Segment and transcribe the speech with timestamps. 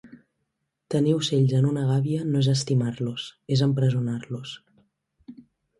[0.93, 4.61] Tenir ocells en una gàbia no és estimar-los és empresonar-los.